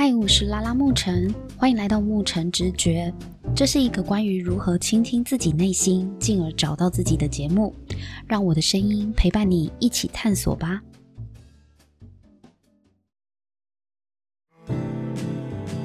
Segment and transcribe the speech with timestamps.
[0.00, 3.12] 嗨，我是拉拉牧晨，欢迎来到牧晨直觉。
[3.52, 7.74] 这是一个关于如何倾听自己内心，进而找到自己的节目。
[8.24, 10.80] 让我的声音陪伴你一起探索吧。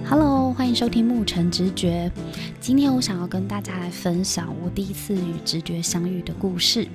[0.06, 2.12] Hello，欢迎收听牧晨直觉。
[2.60, 6.88] 今天我想要跟大家来分享我第一次与直觉相遇的故事。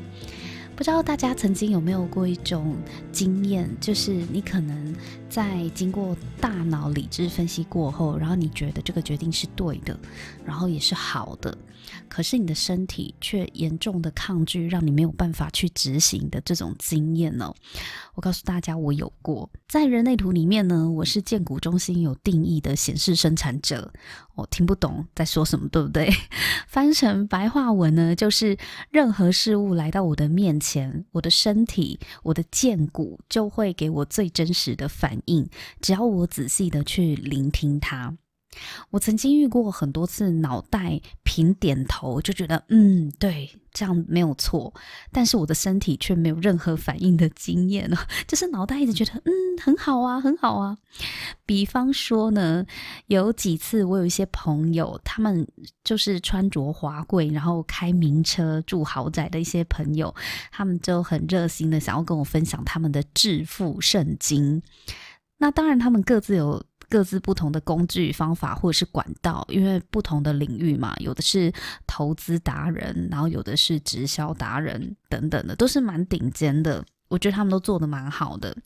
[0.77, 2.77] 不知道大家曾经有没有过一种
[3.11, 4.95] 经验，就是你可能
[5.29, 9.99] 在经过大脑理智分析过后，然后你觉得这个决定是对的，
[10.45, 11.57] 然后也是好的，
[12.09, 17.53] 可是你的身体却严重的抗拒，让你没有办法去执行的这种经验呢？
[18.15, 19.49] 我告诉大家，我有过。
[19.69, 23.93] 在人类图里面呢，我是建骨中心有定义的显示生产者。
[24.35, 26.09] 我听不懂在说什么，对不对？
[26.69, 28.57] 翻成白话文呢，就是
[28.91, 35.49] 任何事物来到我的面前，我的身体、我的建骨就会给我最真实的反应，
[35.81, 38.17] 只要我仔细的去聆听它。
[38.91, 44.73] 我曾经遇过很多次，脑袋凭点头就觉得，嗯，对，这样没有错，
[45.13, 49.31] 但是我的身体却没有任何反应的经验呢， 就是脑袋一直觉得，嗯，
[49.63, 50.79] 很好啊，很好啊。
[51.47, 52.65] 比方说呢，
[53.07, 55.47] 有几次我有一些朋友，他们
[55.85, 60.13] 就是穿着华贵，然后开名车、住豪宅的一些朋友，
[60.51, 64.63] 他们就很热心的想要跟我分享他们的致富圣经。
[65.39, 66.63] 那当然，他们各自有。
[66.91, 71.53] 各自不同的工具方法或者是管道，因为不同的领域嘛，有的是
[71.87, 76.83] 投资达人，然后有的是直销达人等等的，都是蛮顶尖的。
[77.09, 78.57] 我觉得他们都做得蛮好的。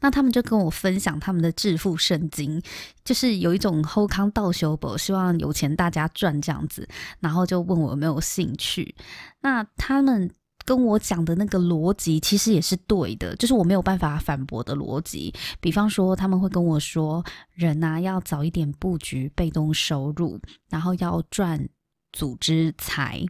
[0.00, 2.60] 那他们就跟我分享他们的致富圣经，
[3.04, 6.88] 就是有一种后康道修博，希望有钱大家赚这样子，
[7.20, 8.92] 然后就问我有没有兴趣。
[9.40, 10.28] 那他们。
[10.64, 15.32] 跟我讲的那个逻辑其实也是对的，就是我没有办法反驳的逻辑。
[15.60, 21.68] 比方说，他们会跟我说，人呐、啊、要早一点布局被动收入，然后要赚
[22.12, 23.24] 组织财。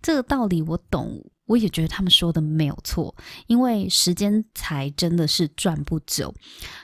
[0.00, 3.14] 这个道理我懂，我也觉得他们说的没有错，
[3.46, 6.32] 因为时间财真的是赚不久。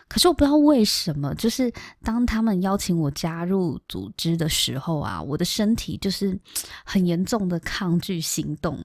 [0.09, 1.73] 可是我不知道为什么，就是
[2.03, 6.39] 当他们邀请我加入组织的时候啊，我的身体就是
[6.85, 8.85] 很严重的抗拒行动。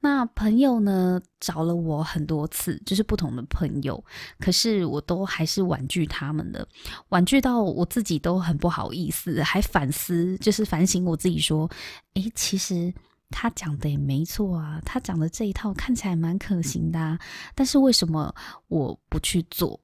[0.00, 4.02] 那朋友呢，找了我很多次，就是不同的朋友，
[4.38, 6.66] 可是我都还是婉拒他们的，
[7.08, 11.68] 婉拒到我自己都很不好意思，还反思，就是反省我自己说，
[12.14, 12.92] 诶，其实
[13.30, 17.18] 他讲的也没错啊，他讲的这一套看起来蛮可行的啊，
[17.54, 18.32] 但是为什么
[18.68, 19.80] 我不去做？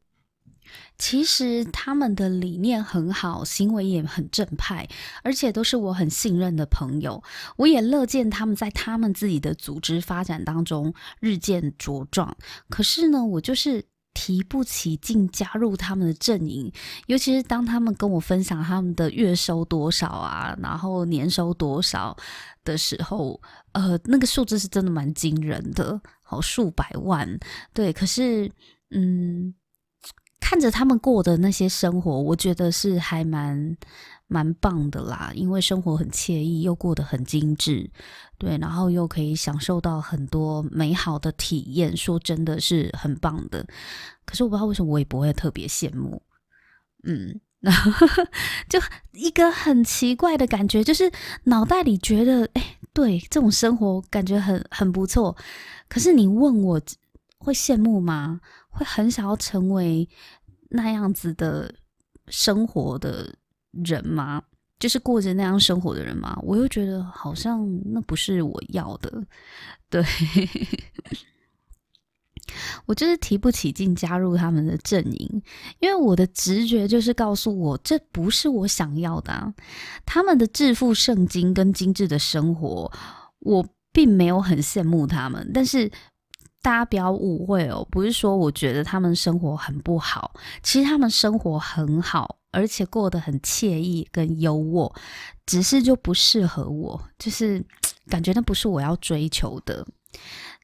[0.99, 4.89] 其实他们的理念很好，行为也很正派，
[5.23, 7.23] 而且都是我很信任的朋友。
[7.57, 12.37] 我也乐见他们在他们自己的组织发展当中日渐茁壮。
[12.69, 13.85] 可是呢，我就是
[14.15, 16.71] 提不起劲加入他们的阵营。
[17.07, 22.17] 尤其是当他们跟我分享他们的月收多少啊，然后年收多少
[22.63, 23.41] 的时候，
[23.73, 27.39] 呃，那个数字是真的蛮惊人的，好数百万。
[27.73, 28.49] 对，可是，
[28.91, 29.55] 嗯。
[30.43, 33.77] 看着他们过的那些生活，我觉得是还蛮
[34.27, 37.89] 蛮棒的啦，因为生活很惬意，又过得很精致，
[38.39, 43.65] 对，然后又可以享受到很多美好的体验，说真的是很棒的。
[44.27, 46.21] 可是我不知道为什么，我也不会特别羡慕，
[47.05, 47.41] 嗯，
[48.69, 48.81] 就
[49.13, 51.11] 一个很奇怪的感觉，就是
[51.45, 55.37] 脑袋里觉得，哎，对，这种生活感觉很很不错。
[55.89, 56.81] 可是你问我
[57.39, 58.41] 会羡慕吗？
[58.73, 60.09] 会很想要成为
[60.71, 61.73] 那样子的
[62.29, 63.33] 生活的
[63.71, 64.43] 人吗？
[64.79, 66.37] 就是过着那样生活的人吗？
[66.43, 69.25] 我又觉得好像那不是我要的，
[69.89, 70.03] 对，
[72.87, 75.43] 我就是提不起劲加入他们的阵营，
[75.79, 79.55] 因为我的直觉就是告诉我这不是我想要的。
[80.05, 82.91] 他们的致富圣经跟精致的生活，
[83.39, 85.89] 我并没有很羡慕他们，但是。
[86.63, 94.95] 大家不要误会哦，不是说我觉得他们生活很不好，其实他们生活很好，而且过得很惬意跟优渥，
[95.45, 97.63] 只是就不适合我，就是
[98.09, 99.85] 感觉那不是我要追求的。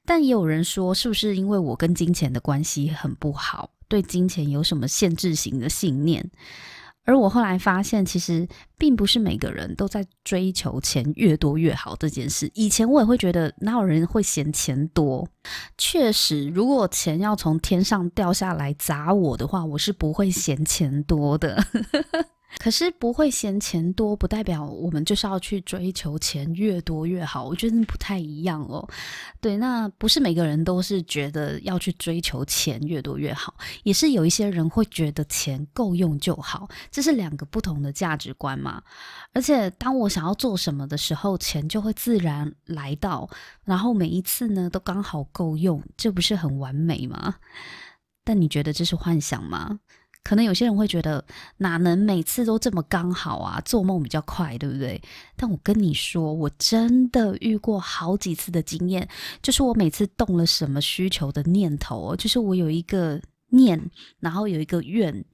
[0.07, 6.31] 但也有人说，是不是因为我跟金钱的关系很不好，对金钱有什么限制型的信念？
[7.09, 8.47] 而我后来发现，其实
[8.77, 12.51] 并不是每个人都在追求钱越多越好这件事。
[12.53, 15.27] 以前我也会觉得，哪有人会嫌钱多？
[15.79, 21.65] 确实，如果钱要从天上掉下来砸我的话，我是不会嫌钱多的。
[22.57, 27.45] 可是不会嫌钱多，不代表我们就是要去追求钱越多越好。
[27.45, 28.89] 我觉得不太一样哦。
[29.41, 36.69] 对，那不是每个人都是觉得要去追求钱越多越好，也是有一些人会觉得钱够用就好。
[36.91, 38.83] 这是两个不同的价值观嘛。
[39.35, 43.29] 而且当我想要做什么的时候，钱就会自然来到，
[43.65, 47.37] 然后每一次呢都刚好够用，这不是很完美吗？
[48.25, 49.81] 但你觉得这是幻想吗？
[50.29, 51.25] 可能有些人会觉得，
[51.57, 53.59] 哪能每次都这么刚好啊？
[53.65, 55.01] 做梦比较快，对不对？
[55.37, 59.09] 但我跟你说，我真的遇过好几次的经验，
[59.41, 63.19] 就是我每次动了什么需求的念头哦，就是我有一个
[63.53, 63.91] 念，
[64.21, 65.25] 然后有一个愿，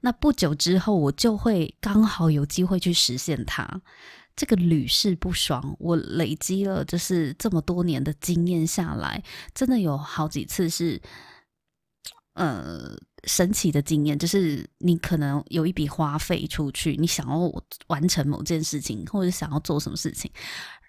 [0.00, 3.82] 那不久之后我就会刚好有机会去实现它。
[4.34, 9.22] 这个屡试不爽，我累积了就是这么多年的经验下来，
[9.52, 11.02] 真的有好几次是，
[12.32, 12.96] 呃。
[13.28, 20.28] 神奇的经验就是，你可能有一笔花费出去，你想要完成某件事情，或者想要做什么事情，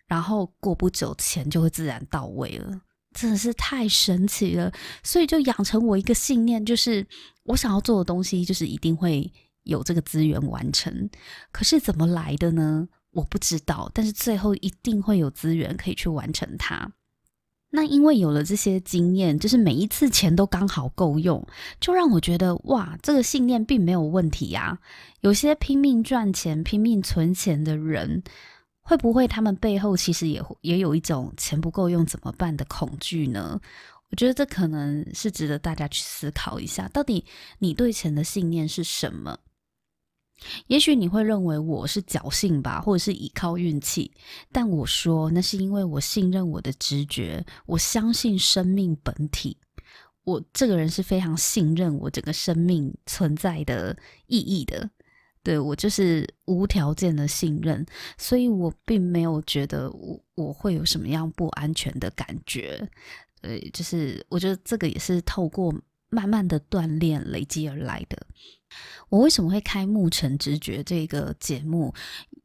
[0.07, 2.81] 然后过不久钱就会自然到位了，
[3.13, 4.71] 真的是太神奇了。
[5.03, 7.05] 所以就养成我一个信念，就是
[7.43, 9.31] 我想要做的东西，就是一定会
[9.63, 11.09] 有这个资源完成。
[11.51, 12.87] 可是怎么来的呢？
[13.11, 16.91] 我不知道，但是最后一定会有资源可以去完成它。
[17.71, 21.45] 那因为有了这些经验，就是每一次钱都刚好够用，
[21.79, 24.79] 就让我觉得哇，这个信念并没有问题呀。
[25.21, 28.23] 有些拼命赚钱、拼命存钱的人，
[28.81, 33.59] 会不会他们背后其实也也有一种钱不够用怎么办的恐惧呢？
[34.09, 37.23] 我觉得这可能是值得大家去思考一下，到底
[37.59, 39.37] 你对钱的信念是什么？
[40.67, 44.11] 也许你会认为我是侥幸吧，或者是依靠运气，
[44.51, 49.57] 但我说那是因为我信任我的直觉，我相信生命本体，
[50.23, 53.97] 我这个人是非常信任我整个生命存在的
[54.27, 54.89] 意义的，
[55.43, 57.85] 对，我就是无条件的信任，
[58.17, 62.87] 所以我并没有觉得我我会有什么样不安全的感觉，
[63.41, 65.73] 对，就是我觉得这个也是透过
[66.09, 68.27] 慢慢的锻炼累积而来的。
[69.09, 71.93] 我为什么会开牧尘直觉这个节目？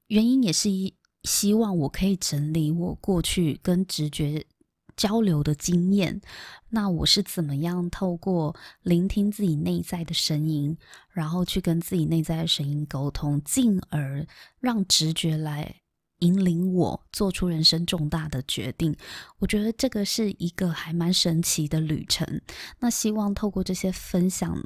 [0.07, 0.95] 原因也是一
[1.25, 4.45] 希望我可以整理我过去跟直觉
[4.97, 6.21] 交流的经验。
[6.71, 10.77] 那我是怎么样透过聆听自己内在的声音，
[11.11, 14.27] 然后去跟自己内在的声音沟通，进而
[14.61, 15.83] 让直觉来
[16.21, 18.97] 引领我做出人生重大的决定。
[19.39, 22.41] 我觉得这个是一个还蛮神奇的旅程。
[22.81, 24.63] 那希望透过这些分享。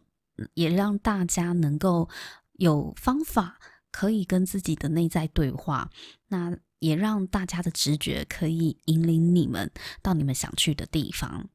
[0.55, 2.09] 也让大家能够
[2.53, 3.59] 有方法
[3.91, 5.91] 可以跟自己的内在对话，
[6.29, 9.69] 那也让大家的直觉可以引领你们
[10.01, 11.49] 到你们想去的地方。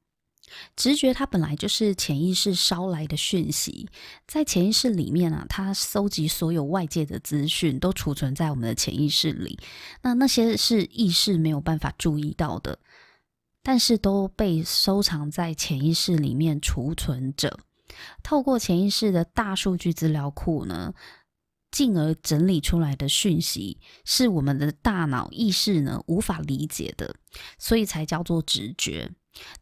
[0.76, 3.88] 直觉它本来就是潜意识捎来的讯息，
[4.28, 9.58] 在潜意识里面啊，它搜集所有外界的资讯都储存在我们的潜意识里，
[10.02, 12.80] 那那些是意识没有办法注意到的，
[13.62, 17.60] 但是都被收藏在潜意识里面储存着。
[18.24, 20.94] 透过潜意识的大数据资料库呢，
[21.74, 27.16] 进而整理出来的讯息，是我们的大脑意识呢无法理解的，
[27.58, 29.12] 所以才叫做直觉。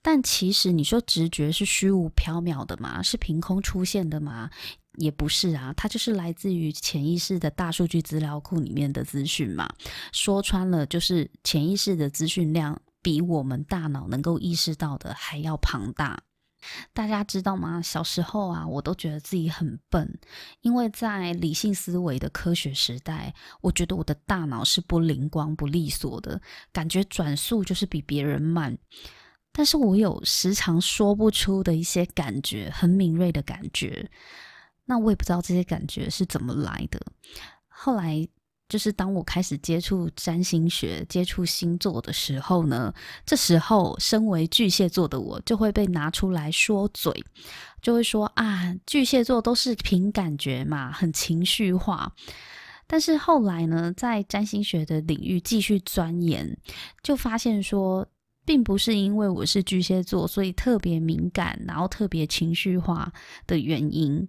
[0.01, 3.01] 但其实你说直觉是虚无缥缈的吗？
[3.01, 4.49] 是凭空出现的吗？
[4.97, 9.73] 也不是啊，它就是来自于潜意识的大数据资料库里面的资讯嘛。
[10.11, 16.21] 说穿了，就是潜意识的资讯量比我们大脑能够意识到的还要庞大。
[16.93, 17.81] 大家知道吗？
[17.81, 20.19] 小时候啊，我都觉得自己很笨，
[20.61, 28.77] 因为在理性思维的科学时代，我觉得我的大脑是不灵光、不利索的，感觉转速就是比别人慢。
[29.51, 34.09] 但是我有时常说不出的一些感觉，很敏锐的感觉。
[34.85, 36.99] 那我也不知道这些感觉是怎么来的。
[37.67, 38.27] 后来。
[38.71, 42.93] 就是当我开始接触占星学、接触星座的时候呢，
[43.25, 47.11] 这时候身为巨蟹座的我就会被拿出来说嘴，
[47.81, 52.13] 就会说啊，巨蟹座都是凭感觉嘛，很情绪化。
[52.87, 56.57] 但是后来呢，在占星学的领域继续钻研，
[57.03, 58.07] 就发现说，
[58.45, 63.11] 并不是因为我是巨蟹座，所以特别敏感，然后特别情绪化
[63.45, 64.25] 的原因，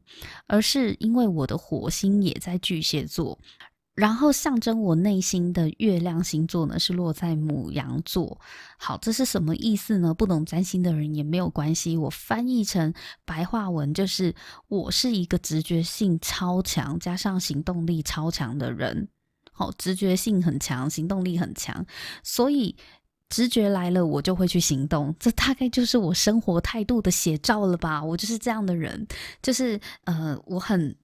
[0.49, 3.39] 而是因为我的火星也在巨蟹座。
[3.95, 8.41] 然后象征我内心的月亮星座呢，是落在母羊座。
[8.79, 10.15] 好，这是什么意思呢？
[10.15, 12.95] 不懂占星的人也没有关系，我翻译成
[13.27, 14.35] 白话文就是：
[14.69, 19.09] 我是一个直觉性超强，加上行动力超强的人。
[19.53, 21.85] 好，直觉性很强，行动力很强，
[22.23, 22.75] 所以
[23.29, 25.15] 直觉来了，我就会去行动。
[25.21, 28.03] 这大概就是我生活态度的写照了吧？
[28.03, 29.07] 我就是这样的人，
[29.43, 30.97] 就是呃，我很。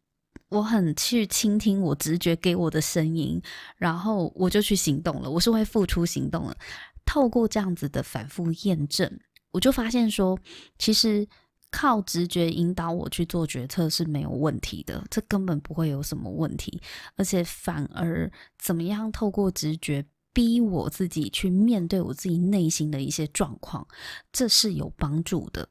[0.49, 3.41] 我很去倾听我直觉给我的声音，
[3.77, 5.31] 然后我就去行动了。
[5.31, 6.57] 我是会付出行动了。
[7.05, 10.39] 透过这样子的反复验证，我就发现说，
[10.79, 11.27] 其实
[11.71, 16.81] 靠直觉引导我去做决策是没有问题的，这根本不会有什么问题。
[17.17, 23.87] 而且反而怎么样透过直觉逼我自己去面对我自己内心的一些状况，
[24.33, 25.69] 这是有帮助的。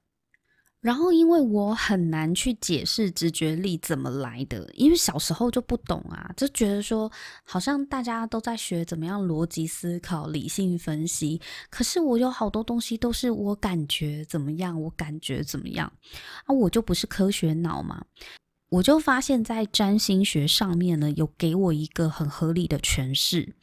[0.87, 7.11] 然后，因为我很难去解释直觉力怎么来的，因为小时候就不懂啊，就觉得说
[7.43, 15.91] 好像大家都在学怎么样逻辑思考、理性分析，可是我有好多东西都是我感觉怎么样，我感觉怎么样
[16.45, 18.05] 啊，我就不是科学脑嘛。
[18.69, 23.55] 我就发现，在占星学上面呢，有给我一个很合理的诠释。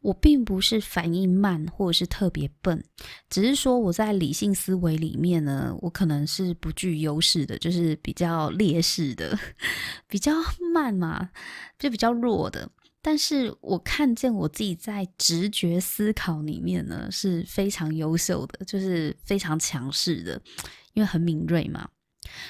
[0.00, 2.82] 我并不是反应慢，或者是特别笨，
[3.28, 9.38] 只是说我在理性思维里面呢，我可能是不具优势的，就是比较劣势的，
[10.08, 10.32] 比较
[10.72, 11.30] 慢嘛，
[11.78, 12.70] 就比较弱的。
[13.02, 20.40] 但是我看见我自己在直觉思考里面呢，是非常优秀的，就是非常强势的，
[20.94, 21.88] 因为很敏锐嘛。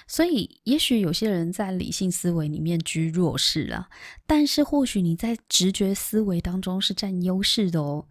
[0.06, 3.88] 所以，也许有些人在理性思维里面居弱势了，
[4.26, 8.06] 但是或许你在直觉思维当中是占优势的哦。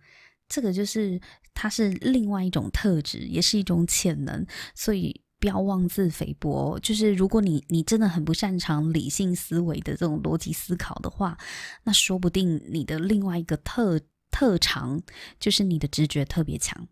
[0.48, 1.20] 这个就是
[1.54, 4.46] 它是另外一种特质，也是一种潜能。
[4.76, 6.80] 所以不要妄自菲薄。
[6.80, 11.38] 就是如果你你真的很不擅长理性思维的这种逻辑思考的话，
[11.84, 15.02] 那说不定你的另外一个特特长
[15.40, 16.88] 就是你的直觉特别强。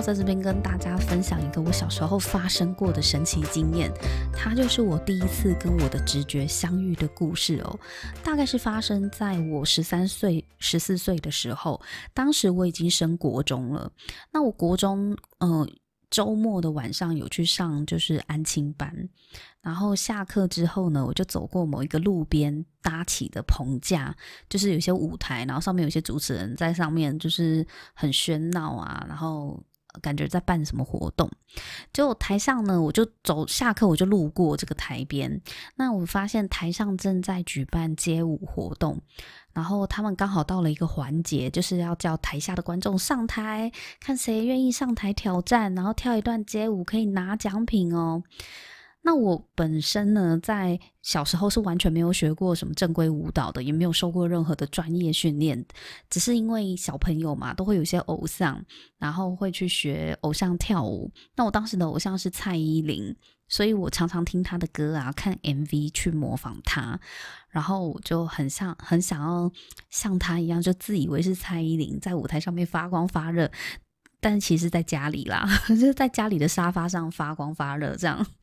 [0.00, 3.90] 在这边跟大家分享一个我小时候发生过的神奇经验，
[4.32, 7.78] 它就是我第一次跟我的直觉相遇的故事哦。
[8.22, 11.80] 大概是发生在我十三岁、十四岁的时候，
[12.14, 13.90] 当时我已经升国中了。
[14.32, 15.68] 那我国中，嗯、
[16.08, 19.08] 周末的晚上有去上就是安亲班，
[19.60, 24.14] 然后下课之后呢，我就走过某一个路边搭起的棚架，
[24.48, 29.60] 就是有些舞台，然后上面有些主持人在上面，就是很喧闹啊，然后。
[30.00, 31.30] 感觉在办什么活动，
[31.92, 35.40] 就台上呢，我就走下课，我就路过这个台边，
[35.76, 39.00] 那我发现台上正在举办街舞活动，
[39.52, 48.22] 然后他们刚好到了一个环节，就是要叫台下的观众上台，看谁愿意上台挑战，然后跳一段街舞可以拿奖品哦。
[49.06, 55.64] 那我本身呢，在小时候是完全没有学过什么正规舞蹈的，也没有受过任何的专业训练，
[56.10, 58.60] 只是因为小朋友嘛，都会有些偶像，
[58.98, 61.08] 然后会去学偶像跳舞。
[61.36, 63.14] 那我当时的偶像是蔡依林，
[63.46, 66.98] 所以我常常听她的歌啊，看 MV 去模仿她，
[67.48, 69.48] 然后我就很像很想要
[69.88, 73.48] 像她一样，就自以为是蔡依林，在舞台上面发光发热。
[74.20, 78.26] 但其实，在家里啦， 就是在家里的沙发上发光发热这样。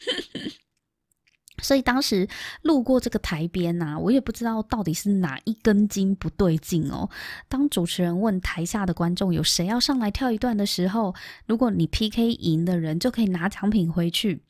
[1.61, 2.27] 所以当时
[2.63, 7.09] 路过这个台边呐，我也不知道到底是哪一根筋不对劲哦。
[7.47, 11.13] 当主持人问台下的观众有谁要上来跳一段的时候，
[11.45, 14.43] 如果你 PK 赢的人就可以拿奖品回去。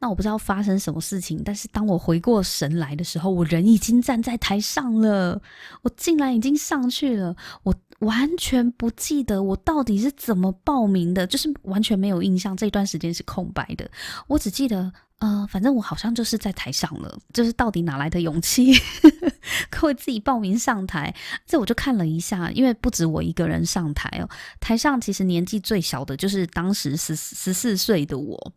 [0.00, 5.40] 那我不知道发生什么事情，但是当我回过神来的时候，我人已经站在台上了，
[5.82, 13.88] 我竟然已经上去了，我完全不记得我到底是怎么报名的，就是完全没有印象，这段时间是空白的。
[14.26, 18.72] 我只记得，呃，反正我好像就是在台上了，就是到底哪来的勇气，
[19.70, 21.14] 可以自己报名上台？
[21.46, 24.28] 这我就看了一下，因为不止我一个人上台哦，
[24.58, 28.52] 台上其实年纪最小的就是当时十十四岁的我。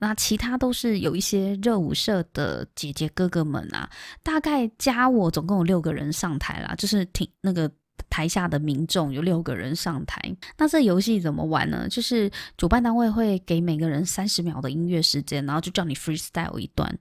[0.00, 3.90] 那其他都是有一些热舞社的姐姐哥哥们啊，
[4.22, 7.68] 大概加我总共有六个人上台啦，就是挺那个
[8.08, 10.20] 台下的民众有六个人上台。
[10.56, 11.88] 那这游戏怎么玩呢？
[11.88, 16.98] 就是主办单位会给每个人三十秒的音乐时间，然后就叫你 freestyle 一段。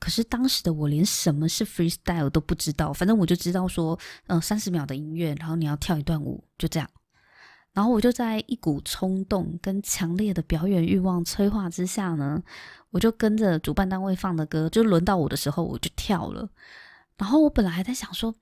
[0.00, 6.88] 可是当时的我连什么是 freestyle 都不知道，反正我就知道说，嗯，三十秒的音乐，然后你要跳一段舞，就这样。
[7.72, 12.42] 然后我就在一股冲动跟强烈的表演欲望催化之下呢，
[12.90, 16.48] 我就跟着主办单位放的歌，就轮到我的时候我就跳了。
[17.16, 18.34] 然后我本来还在想说，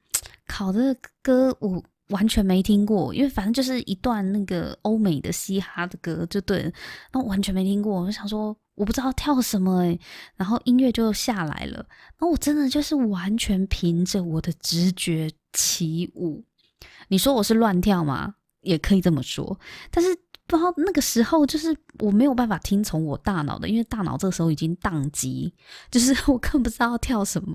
[0.46, 6.72] 考的歌我完全没听过，因为反正就是一段那个欧美的嘻哈的歌就对了，
[7.12, 8.00] 然后完全没听过。
[8.00, 10.00] 我就想说我不知道跳什么诶，
[10.37, 16.44] 然后音乐就下来了，然后我真的就是完全凭着我的直觉起舞。
[17.08, 18.37] 你说我是乱跳吗？
[18.62, 19.58] 也可以这么说，
[19.90, 20.08] 但是
[20.48, 25.52] 不知道那个时候就是我没有办法听从我大脑的，因为大脑这个时候已经宕机，
[25.90, 27.54] 就是 我更不知道要跳什么，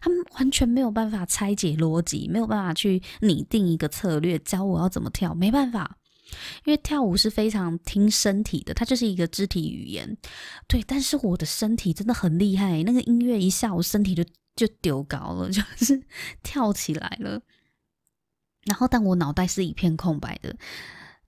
[0.00, 5.98] 他们完全没有办法拆解逻辑，没有办法去拟定一个策略教我要怎么跳，没办法。
[6.64, 10.16] 因为跳舞是非常听身体的，它就是一个肢体语言。
[10.66, 16.00] 对，但是我的身体真的很厉害，那个音乐一下，我身体就就丢高了， 就是
[16.42, 17.42] 跳起来了。
[18.64, 20.54] 然后，但我脑袋是一片空白的。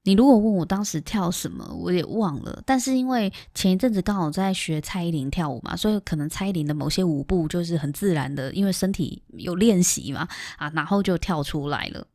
[0.05, 2.63] 你如果问我当时跳什么，我也忘了。
[2.67, 12.07] 但是因为前一阵子刚好在学蔡依林跳舞嘛，所以可能蔡依林的某些舞步就是很自然的，因为身体有练习嘛，啊，然后就跳出来了。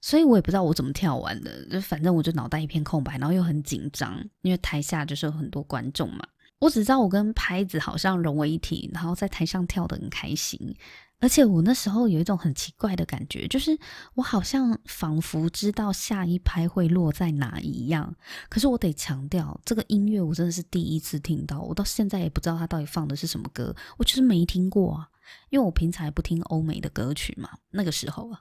[0.00, 6.24] 所以我也不知道我怎么跳完的，就反正我就脑袋一片空白，然后又很紧张，因为台下就是有很多观众嘛。
[6.58, 10.74] 我只知道我跟拍子好像融为一体，然后在台上跳得很开心。
[11.18, 13.78] 而且我那时候有一种很奇怪的感觉，就是
[14.14, 18.14] 我好像仿佛知道下一拍会落在哪一样。
[18.50, 25.08] 可是我得强调，这个音乐我真的是第一次听到，我到现在也不知道它到底放的是什么歌，我就是没听过啊，
[25.48, 27.48] 因为我平常也不听欧美的歌曲嘛。
[27.70, 28.40] 那个时候啊，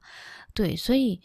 [0.54, 1.22] 对，所以。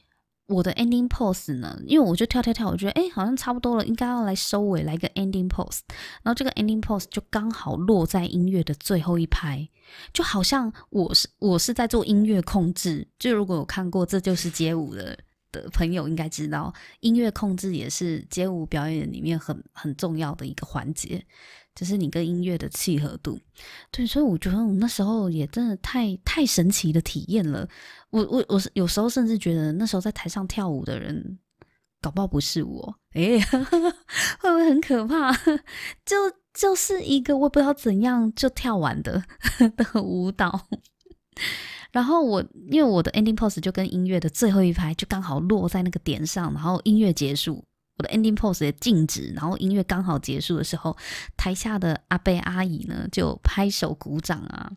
[0.51, 1.81] 我的 ending pose 呢？
[1.87, 5.81] 因为我就跳跳跳，我觉得哎，好像差不多了，应该要来收尾，来个 ending pose。
[6.23, 9.69] 然后这个 ending pose 就刚好落在音乐的最后一拍，
[10.13, 13.07] 就好像我是我是在做音乐控制。
[13.19, 15.17] 就如果有看过《这就是街舞》的
[15.53, 21.25] 的朋友，应该知道音乐控制也是街舞表演里面很很重要的一个环节。
[21.73, 23.41] 就是你跟音乐的契合度，
[23.93, 27.67] 对，所以我觉得我那时候也真的太太神奇的体验了。
[28.11, 31.39] 我我我有时候甚至觉得那时候在台上跳舞的人，
[32.03, 33.39] 搞不好不是我，哎、
[34.41, 35.33] 会不会很可怕？
[36.05, 36.17] 就
[36.53, 39.23] 就是一个我也不知道怎样就跳完的
[39.77, 40.67] 的舞蹈。
[41.93, 47.65] 然后我因为我的 ending pose 就跟音乐的最后一拍就刚好落在那个点上，然后音乐结束。
[47.99, 50.97] 我的 ending pose 也静止，然后音乐刚好结束的时候，
[51.37, 54.73] 台下的阿贝阿姨呢就拍手鼓掌啊。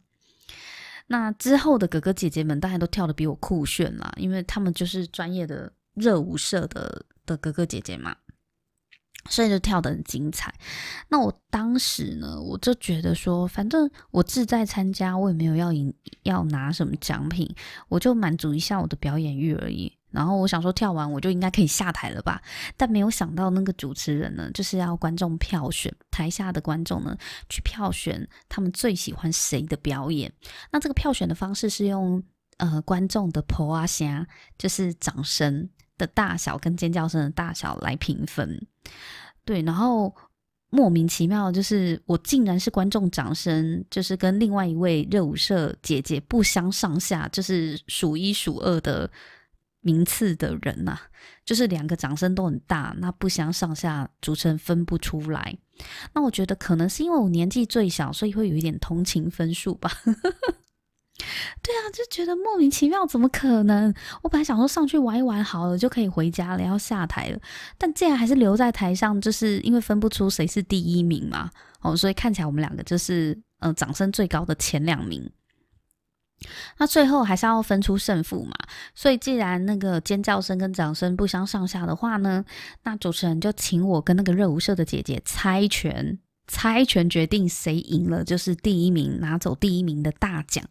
[1.07, 8.13] 那之后的哥哥姐姐们当然都跳的比我酷炫啦，因为他们就是专业的热舞社的的哥哥姐姐嘛，
[9.29, 10.53] 所以就跳得很精彩。
[11.09, 17.53] 那我当时呢，我就觉得说，反正我志在参加，我也没有要赢要拿什么奖品，
[17.89, 19.97] 我就满足一下我的表演欲而已。
[20.11, 22.39] 然后我想说跳完我就应该可以下台了吧，
[22.77, 27.17] 但没有想到那个主持人呢，就是要观众票选，台下的观众呢
[27.49, 30.31] 去票选他们最喜欢谁的表演。
[30.71, 32.21] 那这个票选的方式是用
[32.57, 38.65] 呃观众的噗啊声，就是掌声的大小跟尖叫声的大小来评分。
[39.45, 40.13] 对，然后
[40.69, 49.09] 莫名其妙就是我竟然是观众掌声，就是跟另外一位热舞社姐姐不相上下，就是数一数二的。
[49.85, 50.97] 名次的人呐、
[51.43, 55.57] 就是两个掌声都很大，那不相上下，主持人分不出来。
[56.13, 59.91] 那我觉得可能是因为我年纪最小，所以会有一点同情分数吧。
[61.61, 63.93] 对啊，就觉得莫名其妙，怎么可能？
[64.21, 67.39] 我本来想说上去玩一玩好了，就可以回家了，要下台了，
[67.77, 71.49] 但竟然还是留在台上，就是因为分不出谁是第一名嘛。
[71.81, 75.29] 哦，所以看起来我们两个就是呃掌声最高的前两名。
[76.77, 78.53] 那最后还是要分出胜负嘛，
[78.93, 82.43] 所以既然那个尖叫声跟掌声不相上下的话呢，
[82.83, 90.65] 那主持人就请我跟那个热舞社的姐姐猜拳，猜拳决定谁赢了就是第一名，拿走第一名的大奖。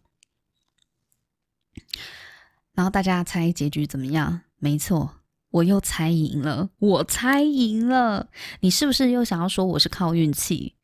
[2.75, 4.41] 然后大家猜结局怎么样？
[4.59, 5.17] 没错，
[5.51, 8.29] 我又猜赢了，我猜赢了。
[8.61, 10.75] 你是不是又想要说我是靠运气？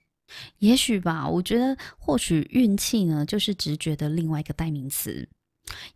[0.59, 5.29] 也许吧，我觉得或许运气呢，就是直觉的另外一个代名词。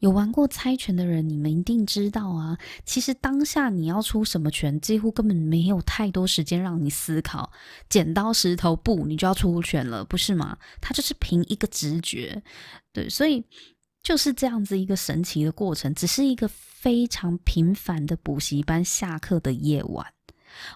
[0.00, 2.58] 有玩过猜拳的人，你们一定知道啊。
[2.84, 7.50] 其实当下你要出什么拳，几乎根本没有太多时间让你思考。
[7.88, 10.58] 剪刀石头布，你就要出拳了，不是吗？
[10.80, 12.42] 它就是凭一个直觉，
[12.92, 13.44] 对，所以
[14.02, 15.94] 就是这样子一个神奇的过程。
[15.94, 20.06] 只是一个非常平凡的补习班下课的夜晚，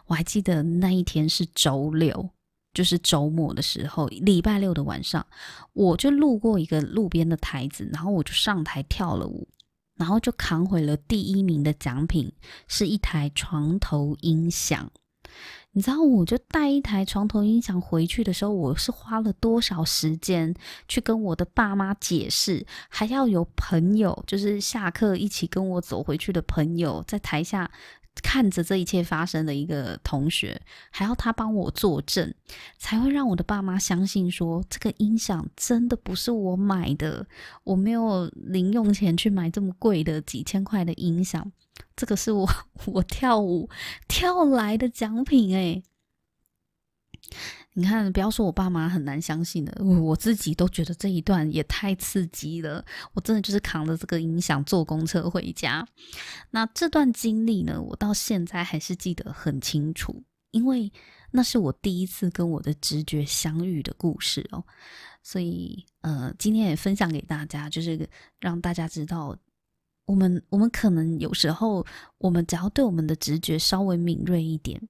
[0.06, 2.30] 我还记得那一天是周六。
[2.74, 5.26] 就是周末的时候，礼拜六的晚上，
[5.72, 9.48] 我就路过一个路边的台子，然后我就上台跳了舞，
[9.94, 12.30] 然后就扛回了第一名的奖品，
[12.68, 14.92] 是一台床头音响。
[15.76, 20.54] 你知道，我就带一台床头音响回去的时候，我是花了多少时间
[20.88, 27.70] 去跟我的爸妈解释，还要有朋友，就是下课一起跟我走回去的朋友，在台下。
[28.22, 30.58] 看着这一切发生的一个同学，
[30.90, 32.32] 还要他帮我作证，
[32.78, 37.26] 才会让我的爸妈相信说，这个音响真的不是我买的，
[37.62, 41.52] 我没有零用钱去买这么贵的几千块的音响，
[41.94, 42.48] 这个是我
[42.86, 43.68] 我跳舞
[44.08, 45.82] 跳来的奖品诶。
[47.72, 52.82] 你看，不要说我爸妈很难相信的，我自己都觉得这一段也太刺激了。
[53.12, 55.86] 我真的就是扛着这个音响坐公车回家。
[56.50, 60.90] 那这段经历呢，我到现在还是记得很清楚，因为
[61.32, 64.64] 那是我第一次跟我的直觉相遇的故事哦。
[65.22, 68.08] 所以，呃，今天也分享给大家，就是
[68.40, 69.36] 让大家知道，
[70.06, 71.84] 我们我们可能有时候，
[72.18, 74.80] 我们只要对我们的直觉稍微敏锐一点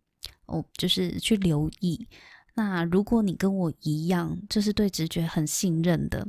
[0.46, 2.06] 哦，就是去留意。
[2.54, 6.26] 那如果你跟我一样，就是对直觉很信任的，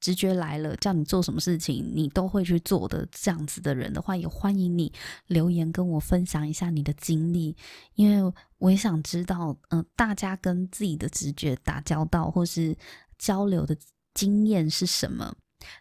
[0.00, 4.92] 直觉来了叫你做什么事情，你都会去做的这样子的人的话，也欢迎你
[5.26, 7.56] 留言跟我分享一下你的经历，
[7.94, 12.76] 因为我也想知道，嗯、大家跟自己的直觉打交道或是
[13.18, 13.76] 交流的
[14.14, 15.34] 经验是什么？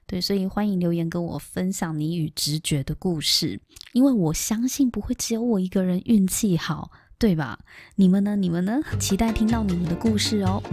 [0.06, 3.60] 对，所以欢迎留言跟我分享你与直觉的故事，
[3.94, 6.92] 因为我相信不会只有我一个人运气好。
[7.22, 7.60] 对吧？
[7.96, 8.38] 你们呢？
[8.38, 8.80] 你们呢？
[8.98, 10.64] 期待听到你们的故事哦。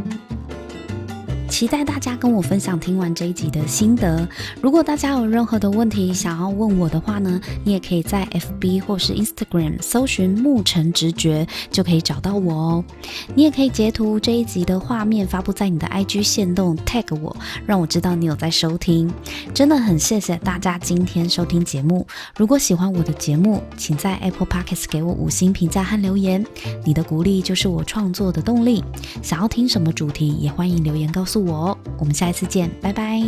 [1.49, 4.29] 期待大家跟我分享听完这一集的心得。
[4.61, 12.85] 如果大家有任何的问题想要问我的话呢，你也可以在 FB 或是 Instagram 搜寻牧尘直觉，就可以找到我哦。
[13.35, 19.11] 你也可以截图这一集的画面发布在你的 IG 限动，tag 我，让我知道你有在收听。
[19.55, 22.07] 真的很谢谢大家今天收听节目。
[22.37, 26.45] 如果喜欢我的节目，请在 Apple Podcasts 给我五星评价和留言。
[26.85, 28.85] 你的鼓励就是我创作的动力。
[29.23, 31.46] 想要听什么主题，也欢迎留言告诉我。
[31.47, 33.21] 我，我们下一次见，拜拜。